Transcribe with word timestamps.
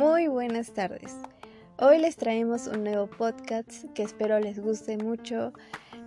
Muy 0.00 0.28
buenas 0.28 0.72
tardes. 0.72 1.14
Hoy 1.76 1.98
les 1.98 2.16
traemos 2.16 2.68
un 2.68 2.84
nuevo 2.84 3.06
podcast 3.06 3.84
que 3.92 4.02
espero 4.02 4.40
les 4.40 4.58
guste 4.58 4.96
mucho. 4.96 5.52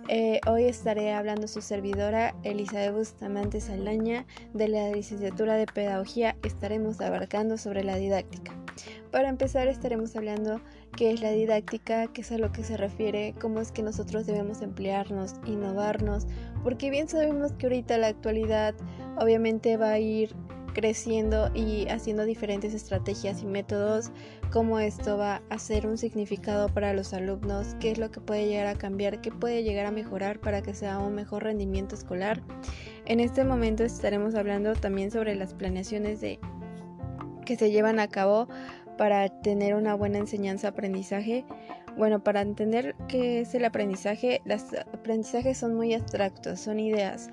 Eh, 0.08 0.40
hoy 0.48 0.64
estaré 0.64 1.12
hablando 1.12 1.46
su 1.46 1.62
servidora 1.62 2.34
Elizabeth 2.42 2.92
Bustamante 2.92 3.60
Saldaña 3.60 4.26
de 4.52 4.66
la 4.66 4.90
licenciatura 4.90 5.54
de 5.54 5.66
Pedagogía. 5.66 6.36
Estaremos 6.42 7.00
abarcando 7.00 7.56
sobre 7.56 7.84
la 7.84 7.94
didáctica. 7.94 8.52
Para 9.12 9.28
empezar 9.28 9.68
estaremos 9.68 10.16
hablando 10.16 10.60
qué 10.96 11.12
es 11.12 11.20
la 11.20 11.30
didáctica, 11.30 12.08
qué 12.08 12.22
es 12.22 12.32
a 12.32 12.38
lo 12.38 12.50
que 12.50 12.64
se 12.64 12.76
refiere, 12.76 13.32
cómo 13.40 13.60
es 13.60 13.70
que 13.70 13.84
nosotros 13.84 14.26
debemos 14.26 14.60
emplearnos, 14.60 15.36
innovarnos, 15.46 16.26
porque 16.64 16.90
bien 16.90 17.06
sabemos 17.06 17.52
que 17.52 17.66
ahorita 17.66 17.96
la 17.98 18.08
actualidad 18.08 18.74
obviamente 19.20 19.76
va 19.76 19.90
a 19.90 19.98
ir 20.00 20.34
creciendo 20.74 21.50
y 21.54 21.88
haciendo 21.88 22.24
diferentes 22.24 22.74
estrategias 22.74 23.42
y 23.42 23.46
métodos, 23.46 24.10
cómo 24.52 24.78
esto 24.78 25.16
va 25.16 25.40
a 25.48 25.58
ser 25.58 25.86
un 25.86 25.96
significado 25.96 26.68
para 26.68 26.92
los 26.92 27.14
alumnos, 27.14 27.74
qué 27.80 27.92
es 27.92 27.98
lo 27.98 28.10
que 28.10 28.20
puede 28.20 28.46
llegar 28.46 28.66
a 28.66 28.74
cambiar, 28.74 29.22
qué 29.22 29.30
puede 29.30 29.62
llegar 29.62 29.86
a 29.86 29.90
mejorar 29.90 30.40
para 30.40 30.60
que 30.60 30.74
sea 30.74 30.98
un 30.98 31.14
mejor 31.14 31.44
rendimiento 31.44 31.94
escolar. 31.94 32.42
En 33.06 33.20
este 33.20 33.44
momento 33.44 33.84
estaremos 33.84 34.34
hablando 34.34 34.74
también 34.74 35.10
sobre 35.10 35.34
las 35.34 35.54
planeaciones 35.54 36.20
de 36.20 36.38
que 37.46 37.56
se 37.56 37.70
llevan 37.70 38.00
a 38.00 38.08
cabo 38.08 38.48
para 38.98 39.28
tener 39.28 39.74
una 39.74 39.94
buena 39.94 40.18
enseñanza-aprendizaje. 40.18 41.44
Bueno, 41.96 42.22
para 42.24 42.40
entender 42.40 42.96
qué 43.08 43.40
es 43.40 43.54
el 43.54 43.64
aprendizaje, 43.64 44.40
los 44.44 44.74
aprendizajes 44.92 45.58
son 45.58 45.74
muy 45.74 45.94
abstractos, 45.94 46.60
son 46.60 46.80
ideas. 46.80 47.30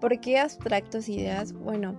¿Por 0.00 0.20
qué 0.20 0.38
abstractos 0.38 1.08
ideas? 1.08 1.52
Bueno, 1.52 1.96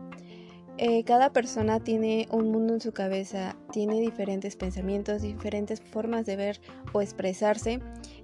eh, 0.78 1.04
cada 1.04 1.32
persona 1.32 1.80
tiene 1.80 2.28
un 2.32 2.52
mundo 2.52 2.74
en 2.74 2.82
su 2.82 2.94
cabeza, 2.94 3.56
tiene 3.72 4.02
diferentes 4.02 4.56
pensamientos, 4.56 5.22
diferentes 5.22 5.82
formas 5.82 6.26
de 6.26 6.36
ver 6.36 6.62
o 6.94 7.02
expresarse. 7.02 7.80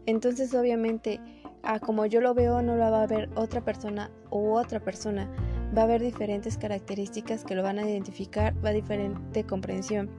Entonces 0.07 0.53
obviamente, 0.55 1.19
a 1.61 1.79
como 1.79 2.07
yo 2.07 2.21
lo 2.21 2.33
veo, 2.33 2.61
no 2.61 2.75
lo 2.75 2.89
va 2.89 3.03
a 3.03 3.07
ver 3.07 3.29
otra 3.35 3.61
persona 3.61 4.09
u 4.31 4.53
otra 4.53 4.79
persona. 4.79 5.29
Va 5.77 5.81
a 5.81 5.85
haber 5.85 6.01
diferentes 6.01 6.57
características 6.57 7.43
que 7.43 7.53
lo 7.53 7.61
van 7.61 7.77
a 7.77 7.87
identificar, 7.87 8.55
va 8.65 8.69
a 8.69 8.73
diferente 8.73 9.43
comprensión. 9.43 10.09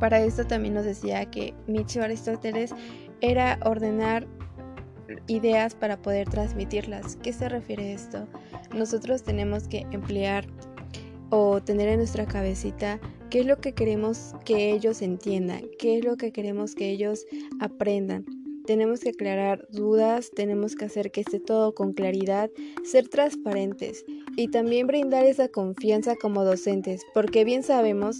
Para 0.00 0.20
esto 0.20 0.44
también 0.44 0.74
nos 0.74 0.84
decía 0.84 1.24
que 1.26 1.54
Micho 1.68 2.02
Aristóteles 2.02 2.74
era 3.20 3.58
ordenar 3.64 4.26
ideas 5.26 5.74
para 5.74 5.96
poder 5.96 6.28
transmitirlas. 6.28 7.16
¿Qué 7.16 7.32
se 7.32 7.48
refiere 7.48 7.90
a 7.90 7.94
esto? 7.94 8.28
Nosotros 8.74 9.22
tenemos 9.22 9.68
que 9.68 9.86
emplear 9.90 10.46
o 11.30 11.60
tener 11.60 11.88
en 11.88 11.98
nuestra 11.98 12.26
cabecita 12.26 13.00
qué 13.30 13.40
es 13.40 13.46
lo 13.46 13.58
que 13.58 13.72
queremos 13.72 14.34
que 14.44 14.72
ellos 14.72 15.02
entiendan, 15.02 15.62
qué 15.78 15.98
es 15.98 16.04
lo 16.04 16.16
que 16.16 16.32
queremos 16.32 16.74
que 16.74 16.90
ellos 16.90 17.26
aprendan. 17.60 18.24
Tenemos 18.66 19.00
que 19.00 19.10
aclarar 19.10 19.66
dudas, 19.70 20.30
tenemos 20.34 20.74
que 20.74 20.84
hacer 20.84 21.10
que 21.10 21.22
esté 21.22 21.40
todo 21.40 21.74
con 21.74 21.94
claridad, 21.94 22.50
ser 22.84 23.08
transparentes 23.08 24.04
y 24.36 24.48
también 24.48 24.86
brindar 24.86 25.24
esa 25.24 25.48
confianza 25.48 26.16
como 26.16 26.44
docentes, 26.44 27.02
porque 27.14 27.44
bien 27.44 27.62
sabemos, 27.62 28.18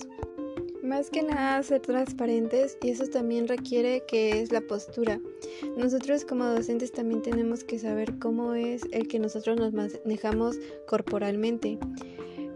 más 0.83 1.11
que 1.11 1.23
nada 1.23 1.63
ser 1.63 1.81
transparentes 1.81 2.79
y 2.83 2.91
eso 2.91 3.07
también 3.09 3.47
requiere 3.47 4.03
que 4.09 4.41
es 4.41 4.51
la 4.51 4.63
postura. 4.63 5.21
Nosotros 5.77 6.25
como 6.25 6.45
docentes 6.47 6.93
también 6.93 7.21
tenemos 7.21 7.63
que 7.63 7.79
saber 7.79 8.19
cómo 8.19 8.55
es 8.55 8.83
el 8.93 9.07
que 9.07 9.19
nosotros 9.19 9.59
nos 9.59 9.75
manejamos 9.75 10.57
corporalmente. 10.87 11.79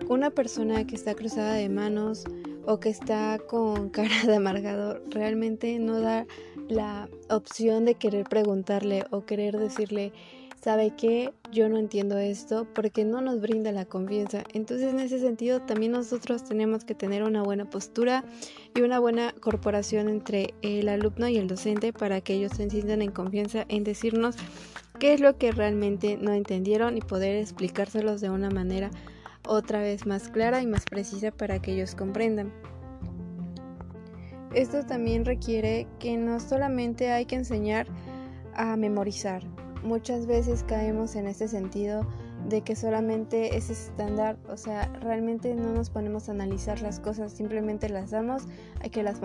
Una 0.09 0.31
persona 0.31 0.87
que 0.87 0.95
está 0.95 1.15
cruzada 1.15 1.55
de 1.55 1.69
manos 1.69 2.25
o 2.65 2.81
que 2.81 2.89
está 2.89 3.39
con 3.39 3.89
cara 3.91 4.25
de 4.27 4.37
amargador 4.37 5.03
realmente 5.11 5.79
no 5.79 6.01
da 6.01 6.27
la 6.69 7.09
opción 7.29 7.85
de 7.85 7.95
querer 7.95 8.25
preguntarle 8.25 9.05
o 9.11 9.25
querer 9.25 9.59
decirle, 9.59 10.13
¿sabe 10.61 10.95
qué? 10.97 11.33
Yo 11.51 11.69
no 11.69 11.77
entiendo 11.79 12.19
esto 12.19 12.67
porque 12.75 13.05
no 13.05 13.21
nos 13.21 13.41
brinda 13.41 13.73
la 13.73 13.85
confianza. 13.85 14.45
Entonces 14.53 14.93
en 14.93 15.01
ese 15.01 15.19
sentido 15.19 15.61
también 15.63 15.93
nosotros 15.93 16.45
tenemos 16.45 16.85
que 16.85 16.95
tener 16.95 17.23
una 17.23 17.43
buena 17.43 17.69
postura 17.69 18.25
y 18.75 18.81
una 18.81 18.99
buena 18.99 19.35
corporación 19.41 20.09
entre 20.09 20.55
el 20.63 20.89
alumno 20.89 21.29
y 21.29 21.37
el 21.37 21.49
docente 21.49 21.93
para 21.93 22.21
que 22.21 22.35
ellos 22.35 22.53
se 22.57 22.71
sientan 22.71 23.03
en 23.03 23.11
confianza 23.11 23.65
en 23.69 23.85
decirnos 23.85 24.37
qué 24.99 25.15
es 25.15 25.21
lo 25.21 25.37
que 25.37 25.53
realmente 25.53 26.17
no 26.17 26.33
entendieron 26.33 26.97
y 26.97 27.01
poder 27.01 27.37
explicárselos 27.37 28.21
de 28.21 28.31
una 28.31 28.51
manera 28.51 28.91
otra 29.47 29.81
vez 29.81 30.07
más 30.07 30.29
clara 30.29 30.63
y 30.63 30.67
más 30.67 30.85
precisa 30.85 31.31
para 31.31 31.61
que 31.61 31.73
ellos 31.73 31.95
comprendan. 31.95 32.53
Esto 34.55 34.85
también 34.85 35.25
requiere 35.25 35.87
que 35.99 36.17
no 36.17 36.39
solamente 36.39 37.11
hay 37.11 37.25
que 37.25 37.37
enseñar 37.37 37.87
a 38.55 38.77
memorizar. 38.77 39.43
Muchas 39.83 40.27
veces 40.27 40.63
caemos 40.65 41.17
en 41.17 41.27
este 41.27 41.49
sentido 41.49 42.07
de 42.49 42.61
que 42.63 42.77
solamente 42.77 43.57
es 43.57 43.71
estándar, 43.71 44.37
o 44.49 44.57
sea, 44.57 44.93
realmente 45.01 45.55
no 45.55 45.73
nos 45.73 45.91
ponemos 45.91 46.29
a 46.29 46.33
analizar 46.33 46.81
las 46.83 47.01
cosas, 47.01 47.33
simplemente 47.33 47.89
las 47.89 48.11
damos 48.11 48.45
a 48.85 48.89
que 48.89 49.03
las 49.03 49.21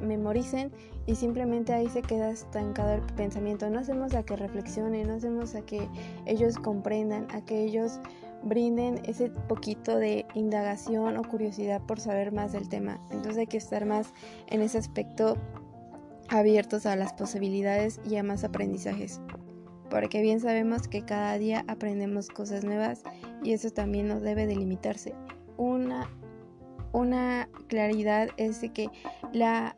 memoricen 0.00 0.72
y 1.06 1.16
simplemente 1.16 1.72
ahí 1.72 1.88
se 1.88 2.02
queda 2.02 2.30
estancado 2.30 2.94
el 2.94 3.02
pensamiento. 3.14 3.68
No 3.70 3.80
hacemos 3.80 4.14
a 4.14 4.22
que 4.22 4.36
reflexionen, 4.36 5.08
no 5.08 5.14
hacemos 5.14 5.54
a 5.54 5.62
que 5.62 5.88
ellos 6.26 6.56
comprendan, 6.56 7.26
a 7.32 7.44
que 7.44 7.64
ellos 7.64 8.00
brinden 8.42 9.00
ese 9.04 9.30
poquito 9.30 9.96
de 9.98 10.26
indagación 10.34 11.16
o 11.16 11.22
curiosidad 11.22 11.80
por 11.82 12.00
saber 12.00 12.32
más 12.32 12.52
del 12.52 12.68
tema. 12.68 13.00
Entonces 13.10 13.38
hay 13.38 13.46
que 13.46 13.58
estar 13.58 13.84
más 13.86 14.12
en 14.48 14.62
ese 14.62 14.78
aspecto 14.78 15.36
abiertos 16.28 16.86
a 16.86 16.96
las 16.96 17.12
posibilidades 17.12 18.00
y 18.08 18.16
a 18.16 18.22
más 18.22 18.44
aprendizajes. 18.44 19.20
Porque 19.90 20.22
bien 20.22 20.40
sabemos 20.40 20.86
que 20.86 21.04
cada 21.04 21.36
día 21.36 21.64
aprendemos 21.66 22.28
cosas 22.28 22.64
nuevas 22.64 23.02
y 23.42 23.52
eso 23.52 23.70
también 23.70 24.06
no 24.08 24.20
debe 24.20 24.46
delimitarse. 24.46 25.14
Una, 25.56 26.08
una 26.92 27.48
claridad 27.66 28.28
es 28.36 28.60
de 28.60 28.68
que 28.70 28.88
las, 29.32 29.74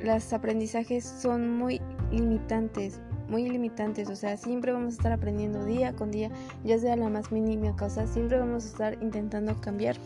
los 0.00 0.32
aprendizajes 0.32 1.04
son 1.04 1.58
muy 1.58 1.80
limitantes 2.12 3.00
muy 3.30 3.48
limitantes, 3.48 4.10
o 4.10 4.16
sea, 4.16 4.36
siempre 4.36 4.72
vamos 4.72 4.94
a 4.94 4.96
estar 4.96 5.12
aprendiendo 5.12 5.64
día 5.64 5.94
con 5.94 6.10
día, 6.10 6.30
ya 6.64 6.78
sea 6.78 6.96
la 6.96 7.08
más 7.08 7.32
mínima 7.32 7.76
cosa, 7.76 8.06
siempre 8.06 8.38
vamos 8.38 8.64
a 8.64 8.68
estar 8.68 9.02
intentando 9.02 9.58
cambiar 9.60 9.96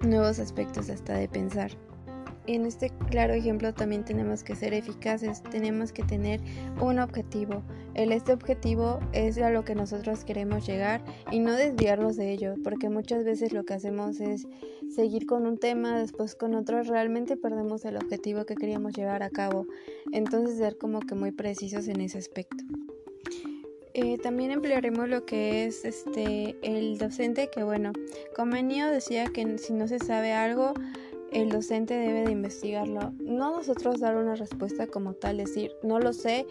nuevos 0.00 0.38
aspectos 0.38 0.90
hasta 0.90 1.14
de 1.14 1.28
pensar. 1.28 1.70
En 2.46 2.66
este 2.66 2.90
claro 3.08 3.34
ejemplo 3.34 3.72
también 3.72 4.04
tenemos 4.04 4.42
que 4.42 4.56
ser 4.56 4.74
eficaces, 4.74 5.42
tenemos 5.44 5.92
que 5.92 6.02
tener 6.02 6.40
un 6.80 6.98
objetivo. 6.98 7.62
Este 7.94 8.32
objetivo 8.32 8.98
es 9.12 9.38
a 9.38 9.50
lo 9.50 9.64
que 9.64 9.74
nosotros 9.74 10.24
queremos 10.24 10.66
llegar 10.66 11.04
y 11.30 11.38
no 11.38 11.52
desviarnos 11.52 12.16
de 12.16 12.32
ello, 12.32 12.54
porque 12.64 12.88
muchas 12.88 13.24
veces 13.24 13.52
lo 13.52 13.64
que 13.64 13.74
hacemos 13.74 14.20
es 14.20 14.46
seguir 14.94 15.26
con 15.26 15.46
un 15.46 15.58
tema, 15.58 15.98
después 15.98 16.34
con 16.34 16.54
otro, 16.54 16.82
realmente 16.82 17.36
perdemos 17.36 17.84
el 17.84 17.96
objetivo 17.96 18.44
que 18.44 18.56
queríamos 18.56 18.92
llevar 18.94 19.22
a 19.22 19.30
cabo. 19.30 19.66
Entonces 20.12 20.58
ser 20.58 20.78
como 20.78 21.00
que 21.00 21.14
muy 21.14 21.30
precisos 21.32 21.86
en 21.86 22.00
ese 22.00 22.18
aspecto. 22.18 22.64
Eh, 23.94 24.16
también 24.18 24.50
emplearemos 24.50 25.06
lo 25.08 25.26
que 25.26 25.66
es 25.66 25.84
este 25.84 26.56
el 26.62 26.96
docente, 26.96 27.50
que 27.50 27.62
bueno, 27.62 27.92
Comenio 28.34 28.88
decía 28.90 29.26
que 29.26 29.58
si 29.58 29.74
no 29.74 29.86
se 29.86 29.98
sabe 29.98 30.32
algo, 30.32 30.72
el 31.32 31.50
docente 31.50 31.94
debe 31.94 32.24
de 32.24 32.32
investigarlo. 32.32 33.12
No 33.20 33.56
nosotros 33.56 34.00
dar 34.00 34.16
una 34.16 34.34
respuesta 34.34 34.86
como 34.86 35.14
tal, 35.14 35.38
decir 35.38 35.72
no 35.82 35.98
lo 35.98 36.12
sé 36.12 36.46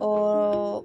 o 0.00 0.84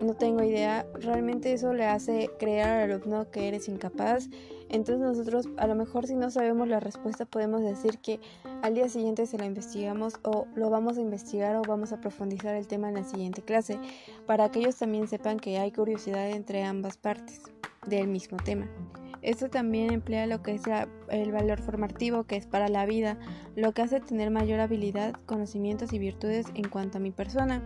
no 0.00 0.14
tengo 0.14 0.42
idea. 0.42 0.86
Realmente 0.94 1.52
eso 1.52 1.72
le 1.74 1.86
hace 1.86 2.30
creer 2.38 2.66
al 2.66 2.90
alumno 2.90 3.30
que 3.30 3.48
eres 3.48 3.68
incapaz. 3.68 4.28
Entonces 4.68 5.00
nosotros 5.00 5.48
a 5.56 5.66
lo 5.66 5.74
mejor 5.74 6.06
si 6.06 6.14
no 6.14 6.30
sabemos 6.30 6.68
la 6.68 6.78
respuesta 6.80 7.24
podemos 7.26 7.62
decir 7.62 7.98
que 7.98 8.20
al 8.62 8.74
día 8.74 8.88
siguiente 8.88 9.26
se 9.26 9.36
la 9.36 9.46
investigamos 9.46 10.14
o 10.22 10.46
lo 10.54 10.70
vamos 10.70 10.96
a 10.96 11.00
investigar 11.00 11.56
o 11.56 11.62
vamos 11.62 11.92
a 11.92 12.00
profundizar 12.00 12.54
el 12.54 12.68
tema 12.68 12.88
en 12.88 12.94
la 12.94 13.04
siguiente 13.04 13.42
clase 13.42 13.78
para 14.26 14.50
que 14.50 14.60
ellos 14.60 14.76
también 14.76 15.08
sepan 15.08 15.40
que 15.40 15.58
hay 15.58 15.72
curiosidad 15.72 16.30
entre 16.30 16.62
ambas 16.62 16.96
partes 16.96 17.40
del 17.86 18.06
mismo 18.06 18.36
tema. 18.44 18.68
Esto 19.22 19.50
también 19.50 19.92
emplea 19.92 20.26
lo 20.26 20.42
que 20.42 20.54
es 20.54 20.62
el 21.08 21.32
valor 21.32 21.60
formativo, 21.60 22.24
que 22.24 22.36
es 22.36 22.46
para 22.46 22.68
la 22.68 22.86
vida, 22.86 23.18
lo 23.54 23.72
que 23.72 23.82
hace 23.82 24.00
tener 24.00 24.30
mayor 24.30 24.60
habilidad, 24.60 25.14
conocimientos 25.26 25.92
y 25.92 25.98
virtudes 25.98 26.46
en 26.54 26.68
cuanto 26.68 26.98
a 26.98 27.00
mi 27.00 27.10
persona. 27.10 27.62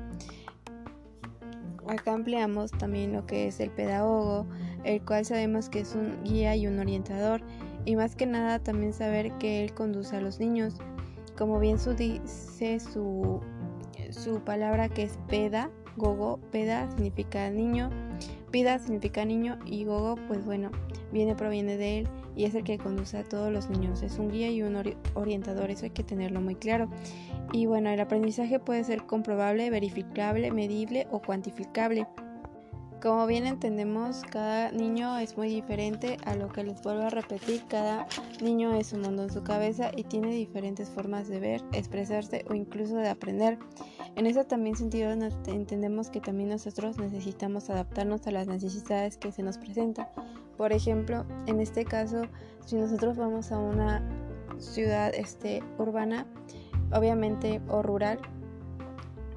Acá 1.86 2.12
empleamos 2.12 2.72
también 2.72 3.12
lo 3.12 3.26
que 3.26 3.46
es 3.46 3.60
el 3.60 3.70
pedagogo, 3.70 4.46
el 4.84 5.04
cual 5.04 5.24
sabemos 5.24 5.68
que 5.68 5.80
es 5.80 5.94
un 5.94 6.24
guía 6.24 6.56
y 6.56 6.66
un 6.66 6.78
orientador, 6.78 7.42
y 7.84 7.94
más 7.94 8.16
que 8.16 8.26
nada 8.26 8.58
también 8.58 8.92
saber 8.92 9.30
que 9.38 9.62
él 9.62 9.74
conduce 9.74 10.16
a 10.16 10.20
los 10.20 10.40
niños. 10.40 10.74
Como 11.36 11.60
bien 11.60 11.78
su 11.78 11.94
dice 11.94 12.80
su, 12.80 13.40
su 14.10 14.40
palabra 14.40 14.88
que 14.88 15.02
es 15.02 15.18
peda, 15.28 15.70
gogo, 15.96 16.38
peda 16.50 16.90
significa 16.90 17.50
niño, 17.50 17.90
Pida 18.50 18.78
significa 18.78 19.24
niño 19.24 19.58
y 19.66 19.84
Gogo, 19.84 20.16
pues 20.28 20.44
bueno, 20.44 20.70
viene, 21.12 21.34
proviene 21.34 21.76
de 21.76 22.00
él 22.00 22.08
y 22.36 22.44
es 22.44 22.54
el 22.54 22.64
que 22.64 22.78
conduce 22.78 23.18
a 23.18 23.24
todos 23.24 23.52
los 23.52 23.70
niños. 23.70 24.02
Es 24.02 24.18
un 24.18 24.30
guía 24.30 24.50
y 24.50 24.62
un 24.62 24.76
orientador, 25.14 25.70
eso 25.70 25.84
hay 25.84 25.90
que 25.90 26.02
tenerlo 26.02 26.40
muy 26.40 26.54
claro. 26.54 26.88
Y 27.52 27.66
bueno, 27.66 27.90
el 27.90 28.00
aprendizaje 28.00 28.58
puede 28.58 28.84
ser 28.84 29.06
comprobable, 29.06 29.70
verificable, 29.70 30.50
medible 30.50 31.06
o 31.10 31.20
cuantificable. 31.20 32.06
Como 33.04 33.26
bien 33.26 33.46
entendemos, 33.46 34.22
cada 34.30 34.72
niño 34.72 35.18
es 35.18 35.36
muy 35.36 35.48
diferente 35.48 36.16
a 36.24 36.36
lo 36.36 36.48
que 36.48 36.64
les 36.64 36.80
vuelvo 36.80 37.02
a 37.02 37.10
repetir, 37.10 37.62
cada 37.68 38.06
niño 38.40 38.72
es 38.72 38.94
un 38.94 39.02
mundo 39.02 39.24
en 39.24 39.30
su 39.30 39.42
cabeza 39.42 39.90
y 39.94 40.04
tiene 40.04 40.30
diferentes 40.30 40.88
formas 40.88 41.28
de 41.28 41.38
ver, 41.38 41.62
expresarse 41.72 42.46
o 42.48 42.54
incluso 42.54 42.96
de 42.96 43.10
aprender. 43.10 43.58
En 44.16 44.26
ese 44.26 44.42
también 44.46 44.74
sentido 44.74 45.12
entendemos 45.12 46.08
que 46.08 46.22
también 46.22 46.48
nosotros 46.48 46.96
necesitamos 46.96 47.68
adaptarnos 47.68 48.26
a 48.26 48.30
las 48.30 48.46
necesidades 48.46 49.18
que 49.18 49.32
se 49.32 49.42
nos 49.42 49.58
presentan. 49.58 50.08
Por 50.56 50.72
ejemplo, 50.72 51.26
en 51.46 51.60
este 51.60 51.84
caso, 51.84 52.22
si 52.64 52.76
nosotros 52.76 53.18
vamos 53.18 53.52
a 53.52 53.58
una 53.58 54.02
ciudad 54.56 55.14
este, 55.14 55.62
urbana, 55.76 56.26
obviamente, 56.90 57.60
o 57.68 57.82
rural, 57.82 58.18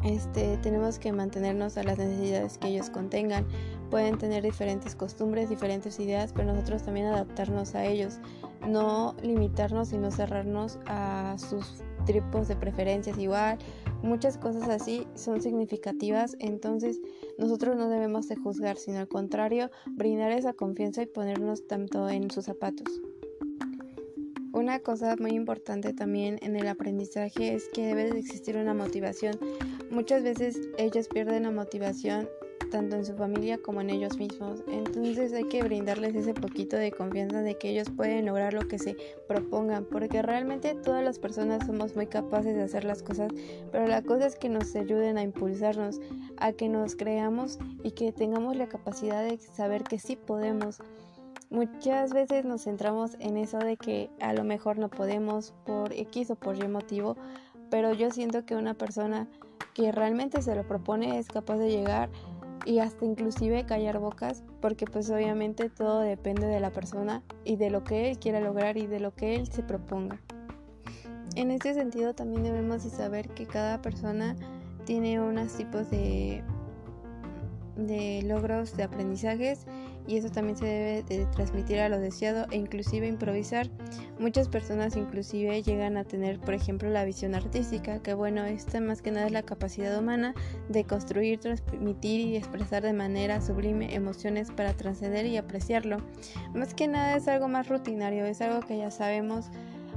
este, 0.07 0.57
tenemos 0.57 0.99
que 0.99 1.11
mantenernos 1.11 1.77
a 1.77 1.83
las 1.83 1.97
necesidades 1.97 2.57
que 2.57 2.69
ellos 2.69 2.89
contengan. 2.89 3.45
Pueden 3.89 4.17
tener 4.17 4.43
diferentes 4.43 4.95
costumbres, 4.95 5.49
diferentes 5.49 5.99
ideas, 5.99 6.33
pero 6.33 6.51
nosotros 6.53 6.83
también 6.83 7.07
adaptarnos 7.07 7.75
a 7.75 7.85
ellos. 7.85 8.19
No 8.67 9.15
limitarnos 9.21 9.93
y 9.93 9.97
no 9.97 10.11
cerrarnos 10.11 10.79
a 10.87 11.35
sus 11.37 11.83
tipos 12.05 12.47
de 12.47 12.55
preferencias 12.55 13.17
igual. 13.17 13.57
Muchas 14.01 14.37
cosas 14.37 14.69
así 14.69 15.07
son 15.15 15.41
significativas, 15.41 16.35
entonces 16.39 16.99
nosotros 17.37 17.75
no 17.75 17.89
debemos 17.89 18.27
de 18.27 18.35
juzgar, 18.35 18.77
sino 18.77 18.99
al 18.99 19.07
contrario, 19.07 19.69
brindar 19.87 20.31
esa 20.31 20.53
confianza 20.53 21.01
y 21.01 21.07
ponernos 21.07 21.67
tanto 21.67 22.09
en 22.09 22.29
sus 22.31 22.45
zapatos. 22.45 23.01
Una 24.67 24.79
cosa 24.79 25.15
muy 25.17 25.31
importante 25.31 25.93
también 25.93 26.39
en 26.41 26.57
el 26.57 26.67
aprendizaje 26.67 27.55
es 27.55 27.69
que 27.69 27.85
debe 27.85 28.11
de 28.11 28.19
existir 28.19 28.57
una 28.57 28.73
motivación. 28.73 29.39
Muchas 29.89 30.23
veces 30.23 30.59
ellos 30.77 31.07
pierden 31.07 31.43
la 31.43 31.51
motivación 31.51 32.27
tanto 32.69 32.97
en 32.97 33.05
su 33.05 33.15
familia 33.15 33.57
como 33.59 33.79
en 33.79 33.91
ellos 33.91 34.17
mismos. 34.17 34.65
Entonces 34.67 35.31
hay 35.31 35.45
que 35.45 35.63
brindarles 35.63 36.15
ese 36.15 36.33
poquito 36.33 36.75
de 36.75 36.91
confianza 36.91 37.41
de 37.41 37.57
que 37.57 37.69
ellos 37.69 37.89
pueden 37.95 38.25
lograr 38.25 38.53
lo 38.53 38.67
que 38.67 38.77
se 38.77 38.97
propongan, 39.25 39.85
porque 39.85 40.21
realmente 40.21 40.75
todas 40.75 41.01
las 41.01 41.17
personas 41.17 41.65
somos 41.65 41.95
muy 41.95 42.07
capaces 42.07 42.53
de 42.53 42.63
hacer 42.63 42.83
las 42.83 43.03
cosas, 43.03 43.31
pero 43.71 43.87
la 43.87 44.01
cosa 44.01 44.27
es 44.27 44.35
que 44.35 44.49
nos 44.49 44.75
ayuden 44.75 45.17
a 45.17 45.23
impulsarnos, 45.23 46.01
a 46.35 46.51
que 46.51 46.67
nos 46.67 46.97
creamos 46.97 47.57
y 47.83 47.91
que 47.91 48.11
tengamos 48.11 48.57
la 48.57 48.67
capacidad 48.67 49.23
de 49.23 49.37
saber 49.37 49.83
que 49.83 49.97
sí 49.97 50.17
podemos. 50.17 50.81
Muchas 51.49 52.13
veces 52.13 52.43
nos 52.43 52.65
centramos 52.65 53.15
en 53.19 53.37
eso 53.37 53.57
de 53.57 53.77
que 53.77 54.09
a 54.19 54.33
lo 54.33 54.43
mejor 54.43 54.77
no 54.77 54.89
podemos 54.89 55.53
por 55.65 55.93
X 55.93 56.31
o 56.31 56.35
por 56.35 56.61
Y 56.61 56.67
motivo, 56.67 57.15
pero 57.69 57.93
yo 57.93 58.11
siento 58.11 58.45
que 58.45 58.55
una 58.55 58.73
persona 58.73 59.27
que 59.73 59.93
realmente 59.93 60.41
se 60.41 60.55
lo 60.55 60.67
propone 60.67 61.19
es 61.19 61.27
capaz 61.27 61.57
de 61.57 61.69
llegar 61.69 62.09
y 62.65 62.79
hasta 62.79 63.05
inclusive 63.05 63.65
callar 63.65 63.97
bocas, 63.99 64.43
porque 64.59 64.85
pues 64.85 65.09
obviamente 65.09 65.69
todo 65.69 66.01
depende 66.01 66.47
de 66.47 66.59
la 66.59 66.71
persona 66.71 67.23
y 67.45 67.55
de 67.55 67.69
lo 67.69 67.85
que 67.85 68.11
él 68.11 68.19
quiera 68.19 68.41
lograr 68.41 68.75
y 68.75 68.85
de 68.85 68.99
lo 68.99 69.13
que 69.13 69.35
él 69.35 69.47
se 69.47 69.63
proponga. 69.63 70.19
En 71.35 71.51
este 71.51 71.73
sentido 71.73 72.13
también 72.13 72.43
debemos 72.43 72.83
de 72.83 72.89
saber 72.89 73.29
que 73.29 73.45
cada 73.45 73.81
persona 73.81 74.35
tiene 74.83 75.21
unos 75.21 75.53
tipos 75.53 75.89
de, 75.89 76.43
de 77.77 78.21
logros 78.23 78.75
de 78.75 78.83
aprendizajes 78.83 79.65
y 80.07 80.17
eso 80.17 80.29
también 80.29 80.57
se 80.57 80.65
debe 80.65 81.03
de 81.03 81.25
transmitir 81.27 81.79
a 81.79 81.89
lo 81.89 81.99
deseado 81.99 82.47
e 82.51 82.55
inclusive 82.55 83.07
improvisar. 83.07 83.69
Muchas 84.19 84.47
personas 84.47 84.95
inclusive 84.95 85.61
llegan 85.61 85.97
a 85.97 86.05
tener, 86.05 86.39
por 86.39 86.53
ejemplo, 86.53 86.89
la 86.89 87.03
visión 87.03 87.35
artística, 87.35 88.01
que 88.01 88.13
bueno, 88.13 88.45
esta 88.45 88.79
más 88.79 89.01
que 89.01 89.11
nada 89.11 89.27
es 89.27 89.33
la 89.33 89.43
capacidad 89.43 89.97
humana 89.99 90.33
de 90.69 90.85
construir, 90.85 91.39
transmitir 91.39 92.21
y 92.21 92.37
expresar 92.37 92.83
de 92.83 92.93
manera 92.93 93.41
sublime 93.41 93.93
emociones 93.93 94.49
para 94.51 94.73
trascender 94.73 95.25
y 95.25 95.37
apreciarlo. 95.37 95.97
Más 96.55 96.73
que 96.73 96.87
nada 96.87 97.17
es 97.17 97.27
algo 97.27 97.47
más 97.47 97.67
rutinario, 97.67 98.25
es 98.25 98.41
algo 98.41 98.61
que 98.61 98.77
ya 98.77 98.91
sabemos. 98.91 99.47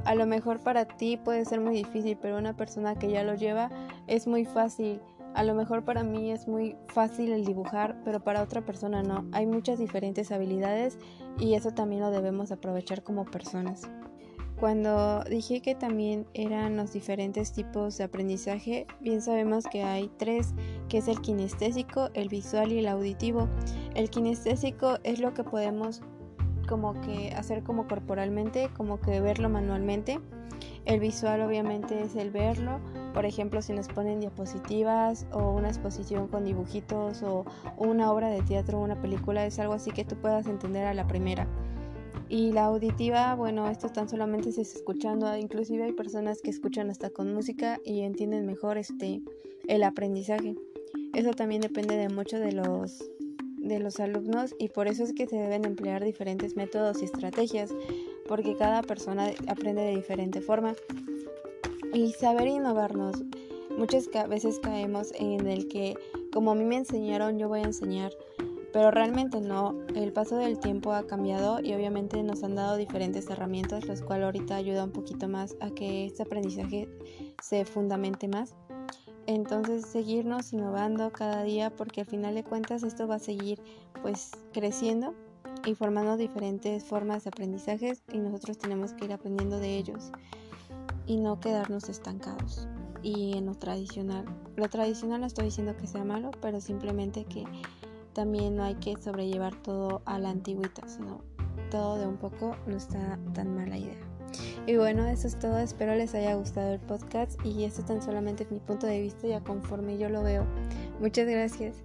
A 0.04 0.14
lo 0.14 0.26
mejor 0.26 0.60
para 0.60 0.86
ti 0.86 1.18
puede 1.18 1.44
ser 1.44 1.60
muy 1.60 1.74
difícil, 1.74 2.16
pero 2.20 2.38
una 2.38 2.56
persona 2.56 2.94
que 2.94 3.10
ya 3.10 3.22
lo 3.22 3.34
lleva 3.34 3.70
es 4.06 4.26
muy 4.26 4.44
fácil 4.44 5.00
a 5.34 5.44
lo 5.44 5.54
mejor 5.54 5.84
para 5.84 6.02
mí 6.02 6.30
es 6.30 6.48
muy 6.48 6.76
fácil 6.88 7.32
el 7.32 7.44
dibujar, 7.44 7.96
pero 8.04 8.20
para 8.20 8.42
otra 8.42 8.64
persona 8.64 9.02
no. 9.02 9.26
Hay 9.32 9.46
muchas 9.46 9.78
diferentes 9.78 10.32
habilidades 10.32 10.98
y 11.38 11.54
eso 11.54 11.72
también 11.72 12.02
lo 12.02 12.10
debemos 12.10 12.52
aprovechar 12.52 13.02
como 13.02 13.24
personas. 13.24 13.88
Cuando 14.60 15.24
dije 15.24 15.62
que 15.62 15.74
también 15.74 16.26
eran 16.34 16.76
los 16.76 16.92
diferentes 16.92 17.52
tipos 17.52 17.96
de 17.96 18.04
aprendizaje, 18.04 18.86
bien 19.00 19.22
sabemos 19.22 19.64
que 19.64 19.82
hay 19.82 20.10
tres, 20.18 20.52
que 20.90 20.98
es 20.98 21.08
el 21.08 21.22
kinestésico, 21.22 22.10
el 22.12 22.28
visual 22.28 22.70
y 22.70 22.80
el 22.80 22.88
auditivo. 22.88 23.48
El 23.94 24.10
kinestésico 24.10 24.98
es 25.02 25.18
lo 25.18 25.32
que 25.32 25.44
podemos 25.44 26.02
como 26.68 27.00
que 27.00 27.32
hacer 27.34 27.62
como 27.62 27.88
corporalmente, 27.88 28.68
como 28.76 29.00
que 29.00 29.22
verlo 29.22 29.48
manualmente. 29.48 30.20
El 30.84 31.00
visual 31.00 31.40
obviamente 31.40 32.02
es 32.02 32.14
el 32.14 32.30
verlo, 32.30 32.80
por 33.12 33.26
ejemplo 33.26 33.62
si 33.62 33.72
nos 33.72 33.88
ponen 33.88 34.20
diapositivas 34.20 35.26
o 35.32 35.50
una 35.50 35.68
exposición 35.68 36.28
con 36.28 36.44
dibujitos 36.44 37.22
o 37.22 37.44
una 37.76 38.12
obra 38.12 38.28
de 38.28 38.42
teatro 38.42 38.78
o 38.78 38.84
una 38.84 39.00
película, 39.00 39.46
es 39.46 39.58
algo 39.58 39.74
así 39.74 39.90
que 39.90 40.04
tú 40.04 40.16
puedas 40.16 40.46
entender 40.46 40.86
a 40.86 40.94
la 40.94 41.06
primera. 41.06 41.46
Y 42.28 42.52
la 42.52 42.66
auditiva, 42.66 43.34
bueno, 43.34 43.68
esto 43.68 43.88
tan 43.88 44.08
solamente 44.08 44.52
se 44.52 44.62
está 44.62 44.78
escuchando, 44.78 45.36
inclusive 45.36 45.82
hay 45.82 45.92
personas 45.92 46.40
que 46.42 46.50
escuchan 46.50 46.88
hasta 46.88 47.10
con 47.10 47.34
música 47.34 47.80
y 47.84 48.02
entienden 48.02 48.46
mejor 48.46 48.78
este 48.78 49.20
el 49.66 49.82
aprendizaje. 49.82 50.54
Eso 51.12 51.32
también 51.32 51.60
depende 51.60 51.96
de 51.96 52.08
mucho 52.08 52.38
de 52.38 52.52
los 52.52 53.10
de 53.56 53.78
los 53.78 54.00
alumnos 54.00 54.54
y 54.58 54.68
por 54.68 54.88
eso 54.88 55.04
es 55.04 55.12
que 55.12 55.26
se 55.26 55.36
deben 55.36 55.64
emplear 55.64 56.02
diferentes 56.02 56.56
métodos 56.56 57.02
y 57.02 57.04
estrategias 57.04 57.74
porque 58.26 58.56
cada 58.56 58.82
persona 58.82 59.30
aprende 59.48 59.82
de 59.82 59.96
diferente 59.96 60.40
forma. 60.40 60.74
Y 61.92 62.12
saber 62.12 62.46
innovarnos. 62.46 63.22
Muchas 63.76 64.08
veces 64.28 64.60
caemos 64.60 65.12
en 65.18 65.46
el 65.46 65.66
que 65.68 65.96
como 66.32 66.52
a 66.52 66.54
mí 66.54 66.64
me 66.64 66.76
enseñaron 66.76 67.38
yo 67.38 67.48
voy 67.48 67.60
a 67.60 67.64
enseñar, 67.64 68.12
pero 68.72 68.92
realmente 68.92 69.40
no. 69.40 69.74
El 69.96 70.12
paso 70.12 70.36
del 70.36 70.60
tiempo 70.60 70.92
ha 70.92 71.06
cambiado 71.06 71.60
y 71.60 71.74
obviamente 71.74 72.22
nos 72.22 72.44
han 72.44 72.54
dado 72.54 72.76
diferentes 72.76 73.28
herramientas, 73.28 73.86
las 73.86 74.02
cuales 74.02 74.26
ahorita 74.26 74.54
ayuda 74.54 74.84
un 74.84 74.92
poquito 74.92 75.28
más 75.28 75.56
a 75.60 75.70
que 75.70 76.06
este 76.06 76.22
aprendizaje 76.22 76.88
se 77.42 77.64
fundamente 77.64 78.28
más. 78.28 78.54
Entonces 79.26 79.84
seguirnos 79.86 80.52
innovando 80.52 81.10
cada 81.10 81.42
día 81.42 81.70
porque 81.70 82.02
al 82.02 82.06
final 82.06 82.34
de 82.34 82.44
cuentas 82.44 82.84
esto 82.84 83.08
va 83.08 83.16
a 83.16 83.20
seguir 83.20 83.60
pues 84.02 84.30
creciendo 84.52 85.14
y 85.66 85.74
formando 85.74 86.16
diferentes 86.16 86.84
formas 86.84 87.24
de 87.24 87.28
aprendizajes 87.28 88.02
y 88.12 88.18
nosotros 88.18 88.58
tenemos 88.58 88.92
que 88.92 89.06
ir 89.06 89.12
aprendiendo 89.12 89.58
de 89.58 89.76
ellos 89.76 90.12
y 91.10 91.16
no 91.16 91.40
quedarnos 91.40 91.88
estancados. 91.88 92.68
Y 93.02 93.36
en 93.36 93.46
lo 93.46 93.56
tradicional, 93.56 94.24
lo 94.54 94.68
tradicional 94.68 95.22
no 95.22 95.26
estoy 95.26 95.46
diciendo 95.46 95.76
que 95.76 95.88
sea 95.88 96.04
malo, 96.04 96.30
pero 96.40 96.60
simplemente 96.60 97.24
que 97.24 97.44
también 98.12 98.54
no 98.54 98.62
hay 98.62 98.76
que 98.76 98.96
sobrellevar 98.96 99.56
todo 99.56 100.02
a 100.04 100.20
la 100.20 100.30
antigüita, 100.30 100.86
sino 100.86 101.20
todo 101.68 101.98
de 101.98 102.06
un 102.06 102.16
poco 102.16 102.54
no 102.68 102.76
está 102.76 103.18
tan 103.34 103.56
mala 103.56 103.76
idea. 103.76 103.98
Y 104.68 104.76
bueno, 104.76 105.04
eso 105.08 105.26
es 105.26 105.36
todo, 105.36 105.58
espero 105.58 105.96
les 105.96 106.14
haya 106.14 106.36
gustado 106.36 106.74
el 106.74 106.80
podcast 106.80 107.44
y 107.44 107.64
esto 107.64 107.82
tan 107.82 108.00
solamente 108.00 108.44
es 108.44 108.52
mi 108.52 108.60
punto 108.60 108.86
de 108.86 109.00
vista 109.00 109.26
ya 109.26 109.40
conforme 109.40 109.98
yo 109.98 110.10
lo 110.10 110.22
veo. 110.22 110.46
Muchas 111.00 111.26
gracias. 111.26 111.82